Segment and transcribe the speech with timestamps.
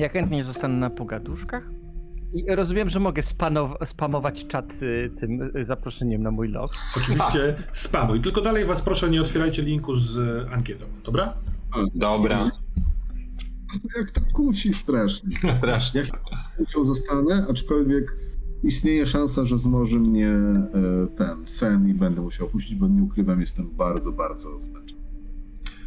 [0.00, 1.70] Ja chętnie zostanę na pogaduszkach.
[2.34, 6.70] I rozumiem, że mogę spanow- spamować czat y, tym y, zaproszeniem na mój log.
[6.96, 11.34] Oczywiście spamuj, tylko dalej was proszę nie otwierajcie linku z e, ankietą, dobra?
[11.94, 12.38] Dobra,
[13.98, 15.30] Jak to kusi strasznie.
[15.58, 16.02] strasznie.
[16.58, 18.16] Ja zostanę, aczkolwiek
[18.62, 20.70] istnieje szansa, że zmoży mnie e,
[21.16, 25.00] ten sen i będę musiał puścić, bo nie ukrywam, jestem bardzo, bardzo zmęczony.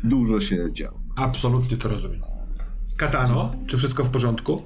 [0.03, 0.99] Dużo się działo.
[1.15, 2.21] Absolutnie to rozumiem.
[2.97, 4.63] Katano, czy wszystko w porządku?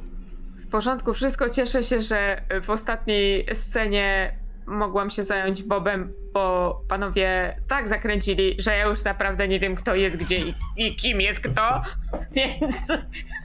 [0.61, 1.50] W porządku, wszystko.
[1.50, 4.36] Cieszę się, że w ostatniej scenie
[4.67, 9.95] mogłam się zająć Bobem, bo panowie tak zakręcili, że ja już naprawdę nie wiem, kto
[9.95, 11.81] jest gdzie i, i kim jest kto,
[12.36, 12.88] więc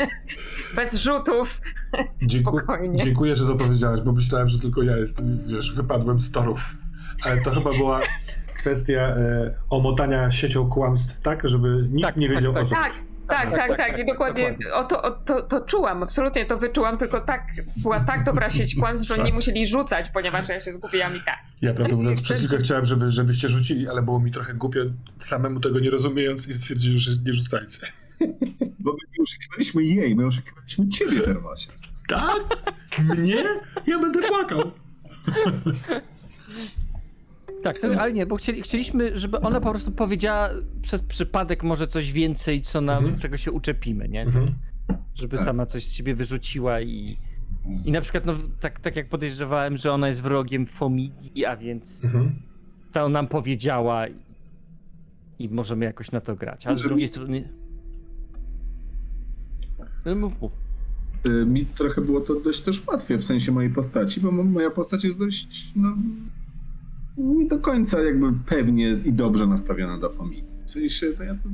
[0.77, 1.61] bez rzutów.
[2.22, 3.05] Dzięku- Spokojnie.
[3.05, 6.77] Dziękuję, że to powiedziałeś, bo myślałem, że tylko ja jestem, wiesz, wypadłem z torów.
[7.24, 8.00] Ale to chyba była
[8.55, 12.62] kwestia e, omotania siecią kłamstw tak, żeby nikt Tak, nie tak, wiedział tak.
[12.62, 12.92] o co Tak.
[13.28, 14.74] Tak, tak, tak, tak, I dokładnie dokładnie.
[14.74, 18.74] o to, o to, to czułam, absolutnie to wyczułam, tylko tak była tak dobra sieć
[18.74, 21.38] kłamstw, że oni nie musieli rzucać, ponieważ ja się zgubiłam i tak.
[21.62, 24.80] Ja prawdę mówiąc, przez chwilkę chciałem, żeby, żebyście rzucili, ale było mi trochę głupio
[25.18, 27.86] samemu tego nie rozumiejąc i stwierdziłem, że nie rzucajcie.
[28.78, 31.70] Bo my nie oszukiwaliśmy jej, my oszukiwaliśmy ciebie, Termasie.
[32.08, 32.42] Tak?
[32.98, 33.44] Mnie?
[33.86, 34.72] Ja będę płakał.
[37.62, 40.48] Tak, to, ale nie, bo chcieli, chcieliśmy, żeby ona po prostu powiedziała
[40.83, 43.20] przez przypadek może coś więcej, co nam, Mhm.
[43.23, 44.23] czego się uczepimy, nie?
[44.23, 44.55] Mhm.
[45.14, 45.46] Żeby Tak.
[45.46, 47.18] sama coś z siebie wyrzuciła i...
[47.84, 52.05] I na przykład, no tak, tak jak podejrzewałem, że ona jest wrogiem Fomidii, a więc
[52.05, 52.34] Mhm.
[52.92, 54.14] to nam powiedziała i,
[55.39, 56.67] i możemy jakoś na to grać.
[56.67, 57.48] Ale z drugiej strony...
[60.05, 60.52] No, Mów, mów.
[61.27, 64.70] Y, Mi trochę było to dość też łatwiej w sensie mojej postaci, bo mo- moja
[64.70, 65.96] postać jest dość, no,
[67.17, 70.45] nie do końca jakby pewnie i dobrze nastawiona do familii.
[70.67, 71.48] W sensie, no ja to...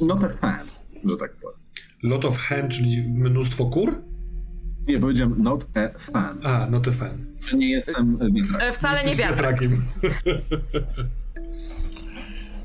[0.06, 0.66] Not a fan,
[1.04, 1.58] że tak powiem.
[2.02, 4.02] Lot of hand, czyli mnóstwo kur?
[4.88, 7.24] Nie, powiedziałem not a fan, A, no to fan.
[7.40, 8.62] że nie jestem wiatrak.
[8.62, 9.82] E, Wcale nie wiatrakiem.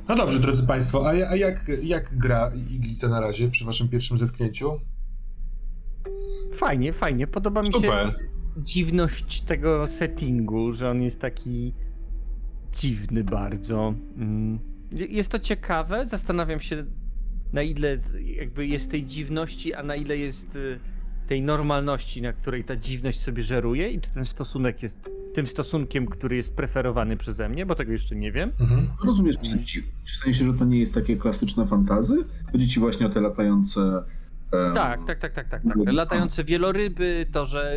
[0.09, 4.17] No dobrze, drodzy Państwo, a, a jak, jak gra Iglica na razie przy Waszym pierwszym
[4.17, 4.79] zetknięciu?
[6.53, 7.27] Fajnie, fajnie.
[7.27, 8.15] Podoba mi się Super.
[8.59, 11.73] Dziwność tego settingu, że on jest taki
[12.71, 13.93] dziwny bardzo.
[14.17, 14.59] Mm.
[14.91, 16.07] Jest to ciekawe.
[16.07, 16.85] Zastanawiam się,
[17.53, 20.79] na ile jakby jest tej dziwności, a na ile jest y,
[21.27, 26.05] tej normalności, na której ta dziwność sobie żeruje i czy ten stosunek jest tym stosunkiem,
[26.05, 28.51] który jest preferowany przeze mnie, bo tego jeszcze nie wiem.
[28.59, 28.87] Mhm.
[29.05, 29.47] Rozumiesz w
[30.09, 32.15] sensie, że to nie jest takie klasyczne fantazy?
[32.51, 34.03] Chodzi ci właśnie o te latające...
[34.51, 35.63] Tak, tak, tak, tak, tak.
[35.63, 35.77] tak.
[35.93, 37.73] Latające wieloryby, to, że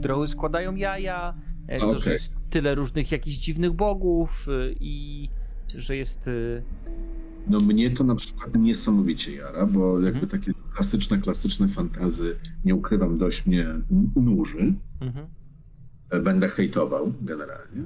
[0.00, 1.34] droły składają jaja,
[1.68, 2.12] e, to, że Okej.
[2.12, 5.28] jest tyle różnych jakichś dziwnych bogów e, i
[5.76, 6.30] że jest...
[7.46, 10.28] No mnie to na przykład niesamowicie jara, bo jakby Mhm.
[10.28, 13.66] takie klasyczne, klasyczne fantazy, nie ukrywam, dość mnie
[14.16, 14.72] nuży.
[15.00, 15.26] mhm.
[16.24, 17.84] Będę hejtował generalnie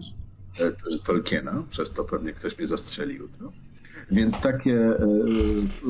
[1.05, 3.53] Tolkiena, przez to pewnie ktoś mnie zastrzeli jutro.
[4.11, 4.97] Więc takie, e,
[5.67, 5.83] f-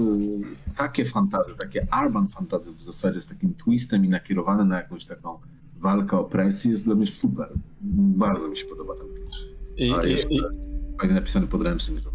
[0.73, 5.05] e, takie fantazy, takie urban fantazy w zasadzie z takim twistem i nakierowane na jakąś
[5.05, 5.39] taką
[5.77, 7.49] walkę opresji jest dla mnie super.
[7.81, 9.33] Bardzo mi się podoba ten klimat.
[9.77, 10.41] I, A i, jeszcze i,
[11.01, 11.99] fajnie napisany podręcznik.
[11.99, 12.11] że-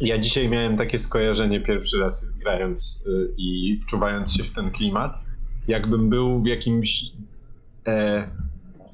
[0.00, 5.12] ja dzisiaj miałem takie skojarzenie pierwszy raz grając y, i wczuwając się w ten klimat,
[5.68, 7.12] jakbym był w jakimś
[7.86, 8.28] e,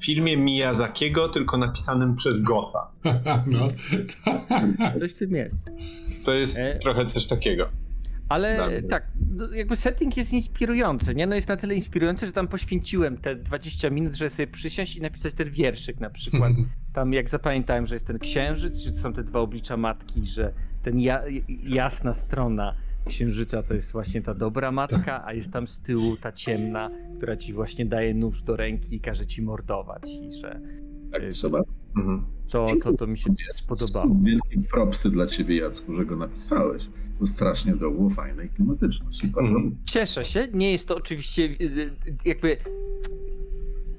[0.05, 2.91] filmie Miyazakiego, tylko napisanym przez Gotha.
[3.47, 3.67] No.
[4.99, 5.55] Coś w tym jest.
[6.27, 6.79] To jest E.
[6.79, 7.69] trochę coś takiego.
[8.29, 11.27] Ale tak, no, jakby setting jest inspirujący, nie?
[11.27, 15.01] No jest na tyle inspirujący, że tam poświęciłem te 20 minut, żeby sobie przysiąść i
[15.01, 16.51] napisać ten wierszyk na przykład.
[16.93, 20.53] Tam jak zapamiętałem, że jest ten księżyc, że są te dwa oblicza matki, że
[20.83, 21.23] ten ja,
[21.63, 22.75] jasna strona
[23.05, 27.37] księżyca to jest właśnie ta dobra matka, a jest tam z tyłu ta ciemna, która
[27.37, 30.59] ci właśnie daje nóż do ręki i każe ci mordować i że
[31.11, 31.61] Tak E, trzeba.
[31.97, 32.25] Mhm.
[32.51, 34.15] to, to, to mi się spodobało.
[34.23, 36.83] Wielkie propsy dla ciebie, Jacku, że go napisałeś.
[37.19, 39.05] To strasznie to było fajne i klimatyczne.
[39.11, 39.43] Super.
[39.43, 39.75] Mhm.
[39.85, 40.47] Cieszę się.
[40.53, 41.93] Nie jest to oczywiście y, y,
[42.25, 42.57] jakby.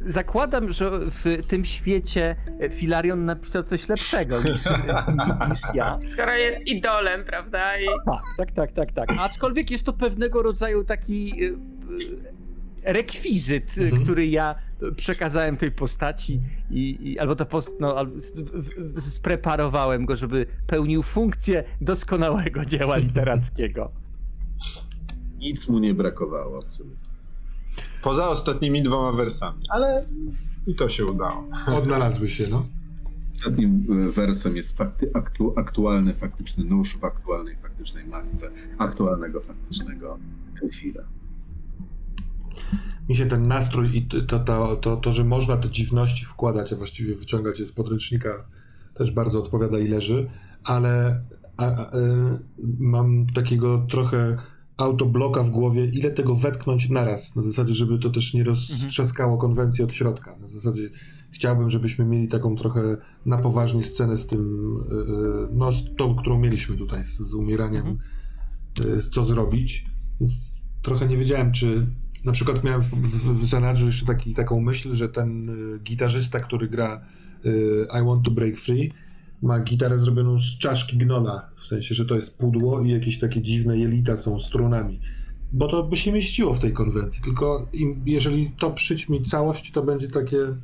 [0.06, 2.36] Zakładam, że w tym świecie
[2.70, 4.64] Filarion napisał coś lepszego niż,
[5.50, 5.98] niż ja.
[6.08, 7.80] Skoro jest idolem, prawda?
[7.80, 9.18] I Tak, tak, tak, tak, tak.
[9.20, 11.52] Aczkolwiek jest to pewnego rodzaju taki y, y,
[12.92, 14.04] rekwizyt, y, Mhm.
[14.04, 14.54] który ja
[14.96, 16.40] przekazałem tej postaci
[16.70, 18.12] i, i albo to post, no, albo
[18.98, 23.90] spreparowałem go, żeby pełnił funkcję doskonałego dzieła literackiego.
[25.38, 27.08] Nic mu nie brakowało absolutnie.
[28.02, 30.06] Poza ostatnimi dwoma wersami, ale
[30.66, 31.48] i to się udało.
[31.78, 32.66] Odnalazły się, no.
[33.36, 40.18] Ostatnim e, wersem jest fakty, aktu, aktualny, faktyczny nóż w aktualnej, faktycznej masce aktualnego, faktycznego
[40.62, 41.04] Elfira.
[43.08, 46.76] Mi się ten nastrój i to, to, to, to, że można te dziwności wkładać, a
[46.76, 48.44] właściwie wyciągać je z podręcznika,
[48.94, 50.30] też bardzo odpowiada i leży,
[50.64, 51.22] ale
[51.56, 52.38] a, a, e,
[52.78, 54.36] mam takiego trochę
[54.76, 59.84] autobloka w głowie, ile tego wetknąć naraz, na zasadzie, żeby to też nie roztrzaskało konwencję
[59.84, 60.36] od środka.
[60.36, 60.90] Na zasadzie
[61.30, 62.96] chciałbym, żebyśmy mieli taką trochę
[63.26, 64.40] na poważnie scenę z tym,
[64.90, 67.98] e, e, no z tą, którą mieliśmy tutaj, z, z umieraniem, Mhm.
[69.10, 69.86] co zrobić.
[70.20, 71.86] Więc trochę nie wiedziałem, czy
[72.24, 76.40] na przykład miałem w, w, w zanadrzu jeszcze taki, taką myśl, że ten y, gitarzysta,
[76.40, 77.00] który gra
[77.46, 78.92] y, I Want to Break Free,
[79.42, 83.42] ma gitarę zrobioną z czaszki gnola, w sensie, że to jest pudło i jakieś takie
[83.42, 85.00] dziwne jelita są strunami.
[85.52, 89.82] Bo to by się mieściło w tej konwencji, tylko im, jeżeli to przyćmi całość, to
[89.82, 90.56] będzie takie y,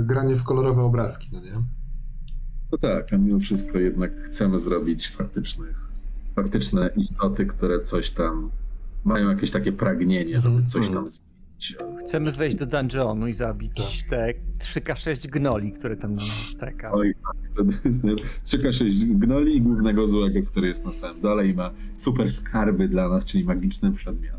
[0.00, 1.62] granie w kolorowe obrazki, no nie?
[2.72, 5.88] No tak, a mimo wszystko jednak chcemy zrobić faktycznych,
[6.36, 8.50] faktyczne istoty, które coś tam
[9.04, 11.06] mają jakieś takie pragnienie, żeby coś tam Mhm.
[11.08, 11.76] zmienić.
[12.08, 14.10] Chcemy wejść do dungeonu i zabić Tak.
[14.10, 14.34] te
[14.64, 16.10] 3K6 gnoli, które tam
[16.60, 16.90] czeka.
[16.92, 18.02] Oj, tak, jest
[18.44, 23.08] 3K6 gnoli i głównego złego, który jest na samym dole i ma super skarby dla
[23.08, 24.38] nas, czyli magiczne przedmioty.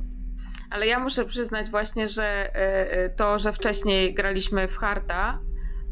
[0.70, 5.40] Ale ja muszę przyznać właśnie, że e, e, to, że wcześniej graliśmy w harta,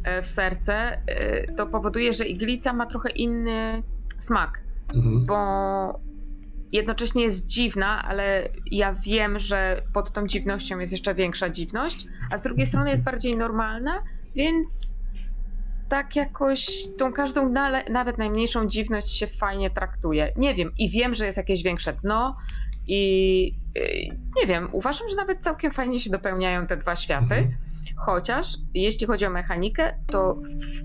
[0.04, 1.02] e, w serce,
[1.58, 3.84] to powoduje, że iglica ma trochę inny
[4.18, 4.60] smak,
[4.96, 5.26] Mhm.
[5.26, 6.00] bo
[6.72, 12.38] jednocześnie jest dziwna, ale ja wiem, że pod tą dziwnością jest jeszcze większa dziwność, a
[12.38, 14.04] z drugiej strony jest bardziej normalna,
[14.36, 14.96] więc
[15.90, 16.68] tak jakoś
[16.98, 17.54] tą każdą
[17.90, 20.34] nawet najmniejszą dziwność się fajnie traktuje.
[20.36, 22.38] Nie wiem, i wiem, że jest jakieś większe dno
[22.88, 27.36] i yy, nie wiem, uważam, że nawet całkiem fajnie się dopełniają te dwa światy.
[27.36, 27.67] Mhm.
[28.00, 30.36] Chociaż jeśli chodzi o mechanikę, to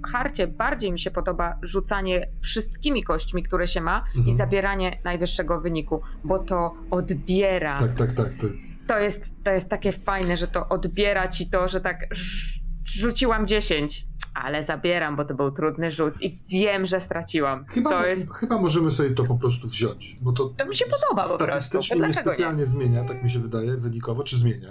[0.00, 4.36] w harcie bardziej mi się podoba rzucanie wszystkimi kośćmi, które się ma i Mhm.
[4.36, 7.78] zabieranie najwyższego wyniku, bo to odbiera.
[7.78, 8.26] Tak, tak, tak.
[8.40, 8.50] tak.
[8.86, 13.46] To, jest, to jest takie fajne, że to odbiera ci to, że tak rz- rzuciłam
[13.46, 17.64] 10, ale zabieram, bo to był trudny rzut i wiem, że straciłam.
[17.66, 20.84] Chyba, to jest chyba możemy sobie to po prostu wziąć, bo to, To mi się
[20.84, 21.44] podoba po prostu.
[21.44, 22.08] statystycznie Dlaczego nie?
[22.08, 24.68] niespecjalnie zmienia, tak mi się wydaje, wynikowo, czy zmienia?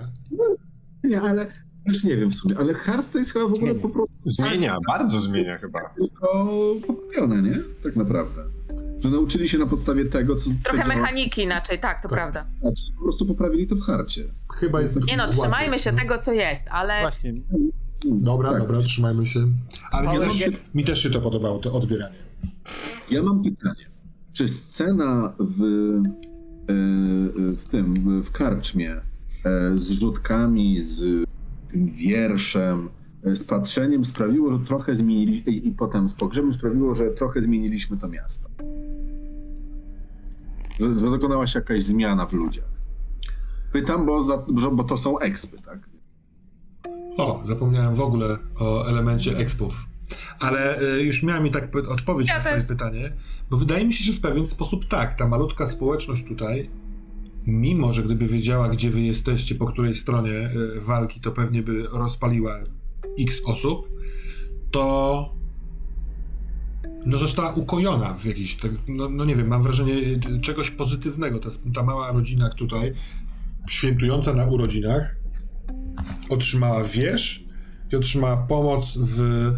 [1.04, 1.48] Nie, ale
[1.88, 4.78] też nie wiem w sumie, ale hard to jest chyba w ogóle po prostu Zmienia,
[4.88, 5.80] bardzo zmienia chyba.
[5.98, 6.48] tylko
[6.88, 7.58] poprawione, nie?
[7.84, 8.42] Tak naprawdę.
[9.00, 12.18] Że nauczyli się na podstawie tego, co trochę co mechaniki inaczej, tak, to Tak.
[12.18, 12.46] prawda.
[12.62, 14.24] a po prostu poprawili to w harcie.
[14.56, 15.42] Chyba jest Nie no, łatwiej.
[15.42, 17.34] trzymajmy się tego, co jest, ale Właśnie,
[18.06, 18.60] Dobra, Tak.
[18.62, 19.48] dobra, trzymajmy się.
[19.92, 22.16] Ale mi też, mi też się to podobało, to odbieranie.
[23.12, 23.86] Ja mam pytanie.
[24.34, 26.74] Czy scena w, e,
[27.56, 29.02] w tym, w karczmie e,
[29.78, 31.04] z rzutkami, z
[31.72, 32.90] tym wierszem,
[33.24, 37.42] e, z patrzeniem sprawiło, że trochę zmieniliśmy i, i potem z pogrzebem sprawiło, że trochę
[37.42, 38.50] zmieniliśmy to miasto?
[40.80, 42.72] Że, że dokonała się jakaś zmiana w ludziach.
[43.72, 45.90] Pytam, bo, za, bo to są ekspy, tak?
[47.18, 49.86] O, zapomniałem w ogóle o elemencie expów.
[50.40, 52.66] Ale y, już miałem mi tak odpowiedź Ja na twoje też.
[52.66, 53.12] pytanie,
[53.50, 56.70] bo wydaje mi się, że w pewien sposób tak, ta malutka społeczność tutaj,
[57.48, 61.88] mimo że gdyby wiedziała, gdzie wy jesteście, po której stronie y, walki, to pewnie by
[61.92, 62.60] rozpaliła
[63.20, 63.88] x osób,
[64.72, 65.36] to
[67.06, 71.40] no została ukojona w jakiś, tak, no, no nie wiem, mam wrażenie y, czegoś pozytywnego.
[71.40, 72.94] Ta, ta mała rodzina tutaj,
[73.70, 75.16] świętująca na urodzinach,
[76.30, 77.44] otrzymała wiersz
[77.92, 79.54] i otrzymała pomoc w e,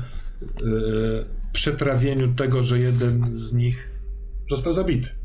[1.53, 3.89] przetrawieniu tego, że jeden z nich
[4.49, 5.22] został zabity.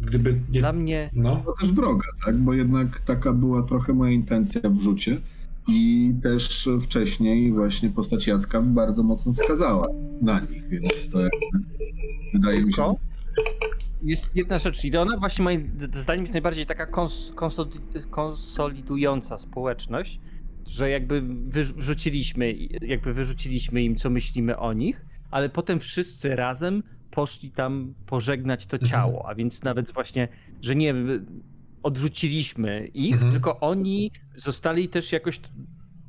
[0.00, 0.60] Gdyby nie.
[0.60, 2.36] dla mnie No, To też wroga, tak?
[2.36, 5.20] Bo jednak taka była trochę moja intencja w rzucie.
[5.68, 9.86] I też wcześniej właśnie postać Jacka bardzo mocno wskazała
[10.22, 11.58] na nich, więc to jakby
[12.34, 12.94] wydaje mi się,
[14.02, 15.70] jest jedna rzecz i ona właśnie moim
[16.02, 20.20] zdaniem jest najbardziej taka kons- konsoli- konsolidująca społeczność,
[20.66, 27.50] że jakby wyrzuciliśmy, jakby wyrzuciliśmy im, co myślimy o nich, ale potem wszyscy razem poszli
[27.50, 28.90] tam pożegnać to Mhm.
[28.90, 30.28] ciało, a więc nawet właśnie,
[30.62, 30.94] że nie
[31.82, 33.32] odrzuciliśmy ich, Mhm.
[33.32, 35.40] tylko oni zostali też jakoś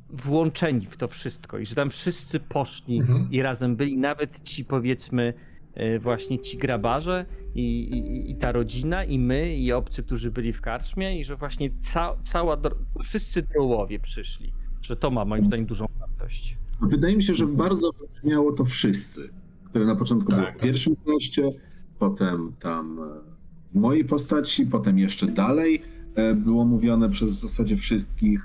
[0.08, 3.28] włączeni w to wszystko i że tam wszyscy poszli Mhm.
[3.30, 5.34] i razem byli, nawet ci powiedzmy
[5.74, 10.52] e, właśnie ci grabarze i, i, i ta rodzina i my i obcy, którzy byli
[10.52, 12.56] w karczmie i że właśnie ca, cała,
[13.04, 16.56] wszyscy drołowie przyszli, że to ma moim zdaniem dużą wartość.
[16.80, 19.28] wydaje mi się, że bardzo wybrzmiało to wszyscy,
[19.72, 21.50] które na początku Tak, było w pierwszym teście,
[21.98, 23.02] potem tam e,
[23.72, 25.82] w mojej postaci, potem jeszcze dalej
[26.14, 28.40] e, było mówione przez w zasadzie wszystkich.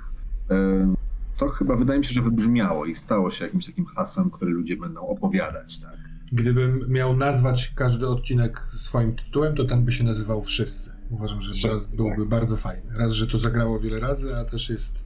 [0.50, 0.94] E,
[1.38, 4.76] To chyba wydaje mi się, że wybrzmiało i stało się jakimś takim hasłem, które ludzie
[4.76, 5.96] będą opowiadać, tak?
[6.32, 10.90] Gdybym miał nazwać każdy odcinek swoim tytułem, to ten by się nazywał Wszyscy.
[11.10, 12.28] Uważam, że Wszyscy, byłby tak.
[12.28, 12.90] bardzo fajny.
[12.98, 15.04] Raz, że to zagrało wiele razy, a też jest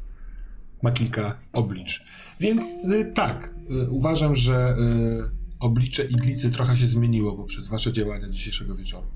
[0.83, 2.05] ma kilka oblicz.
[2.41, 8.28] Więc y, tak, y, uważam, że y, oblicze iglicy trochę się zmieniło poprzez wasze działania
[8.28, 9.07] dzisiejszego wieczoru.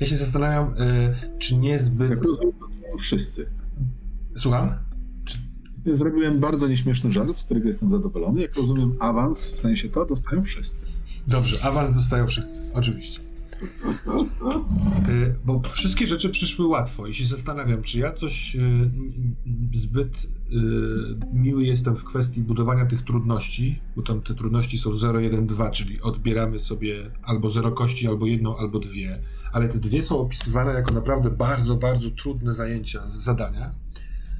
[0.00, 2.10] Ja się zastanawiam, y, czy niezbyt...
[2.10, 3.50] Jak rozumiem, to są wszyscy.
[4.36, 4.74] Słucham?
[5.84, 8.40] Ja zrobiłem bardzo nieśmieszny żart, z którego jestem zadowolony.
[8.40, 10.86] Jak rozumiem, awans, w sensie to, dostają wszyscy.
[11.26, 13.20] Dobrze, awans dostają wszyscy, oczywiście.
[15.08, 18.90] Y, Bo wszystkie rzeczy przyszły łatwo i się zastanawiam, czy ja coś y,
[19.74, 20.26] zbyt y,
[21.32, 25.70] miły jestem w kwestii budowania tych trudności, bo tam te trudności są 0, 1, 2,
[25.70, 29.18] czyli odbieramy sobie albo zero kości, albo jedną, albo dwie,
[29.52, 33.74] ale te dwie są opisywane jako naprawdę bardzo, bardzo trudne zajęcia, zadania.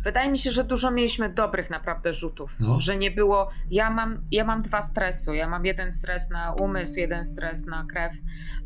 [0.02, 2.56] Wydaje mi się, że dużo mieliśmy dobrych naprawdę rzutów.
[2.60, 2.80] No.
[2.80, 3.50] Że nie było.
[3.70, 5.34] Ja mam, ja mam dwa stresu.
[5.34, 8.12] Ja mam jeden stres na umysł, jeden stres na krew.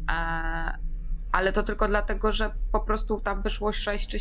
[0.07, 0.73] A,
[1.33, 4.19] ale to tylko dlatego, że po prostu tam wyszło 6 czy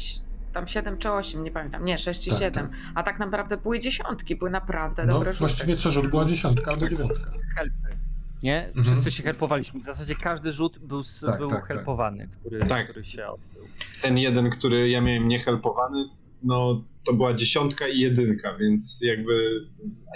[0.53, 1.85] tam 7 czy 8, nie pamiętam.
[1.85, 2.67] Nie, 6 czy Tak, 7.
[2.69, 2.77] tak.
[2.95, 5.39] A tak naprawdę były dziesiątki, były naprawdę No, dobre rzuty.
[5.39, 7.31] właściwie co rzut była dziesiątka albo dziewiątka.
[7.55, 7.97] helpy.
[8.43, 8.67] Nie?
[8.67, 8.85] Mhm.
[8.85, 9.79] Wszyscy się helpowaliśmy.
[9.79, 11.67] W zasadzie każdy rzut był, Tak, był tak, tak.
[11.67, 12.83] helpowany, który, Tak.
[12.89, 13.63] który się odbył.
[14.01, 16.05] Ten jeden, który ja miałem niehelpowany,
[16.43, 19.65] no to była dziesiątka i jedynka, więc jakby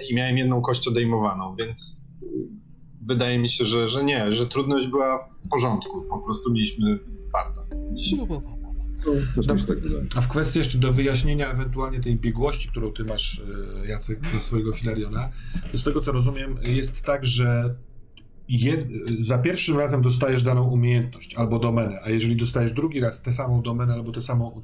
[0.10, 2.02] i miałem jedną kość odejmowaną, więc
[3.02, 6.02] wydaje mi się, że, że nie, że trudność była w porządku.
[6.10, 7.00] Po prostu mieliśmy
[7.32, 7.62] farta.
[9.66, 10.06] tak wydaje.
[10.16, 13.42] A w kwestii jeszcze do wyjaśnienia ewentualnie tej biegłości, którą ty masz,
[13.84, 15.30] e, Jacek, do swojego filariona,
[15.74, 17.76] z tego co rozumiem, jest tak, że
[18.50, 18.88] jed,
[19.20, 23.62] za pierwszym razem dostajesz daną umiejętność albo domenę, a jeżeli dostajesz drugi raz tę samą
[23.62, 24.62] domenę albo tę samą,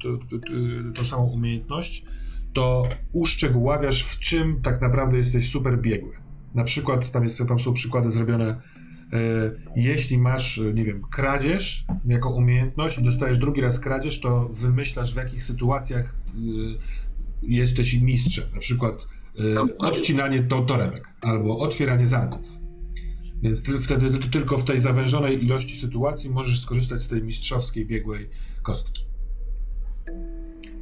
[0.95, 2.05] tę, samą umiejętność,
[2.53, 6.11] to uszczegóławiasz, w czym tak naprawdę jesteś super biegły.
[6.55, 8.57] Na przykład, tam, jest, tam są przykłady zrobione, e,
[9.75, 15.17] jeśli masz, nie wiem, kradzież jako umiejętność i dostajesz drugi raz kradzież, to wymyślasz w
[15.17, 16.37] jakich sytuacjach e,
[17.43, 18.45] jesteś mistrzem.
[18.53, 19.07] Na przykład
[19.39, 22.64] e, odcinanie to, torebek albo otwieranie zamków.
[23.45, 27.85] Więc ty, wtedy ty, tylko w tej zawężonej ilości sytuacji możesz skorzystać z tej mistrzowskiej
[27.85, 28.29] biegłej
[28.63, 29.05] kostki.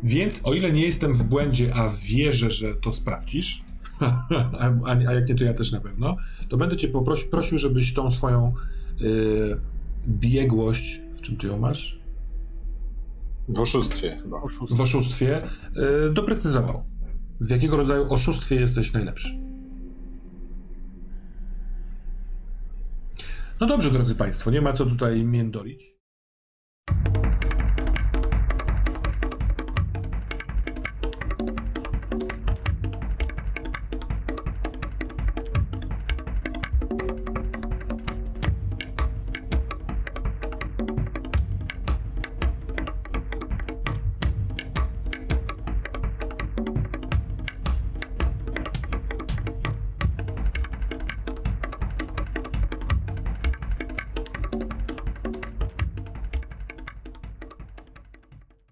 [0.03, 3.63] Więc o ile nie jestem w błędzie, a wierzę, że to sprawdzisz,
[4.01, 6.17] a, a jak nie, to ja też na pewno,
[6.49, 8.53] to będę cię poprosił, prosił, żebyś tą swoją
[9.01, 9.57] y,
[10.07, 11.99] biegłość, w czym ty ją masz?
[13.49, 14.41] W oszustwie chyba.
[14.69, 15.41] W oszustwie,
[16.07, 16.83] y, doprecyzował.
[17.39, 19.42] W jakiego rodzaju oszustwie jesteś najlepszy.
[23.63, 26.02] No dobrze, drodzy Państwo, nie ma co tutaj międolić.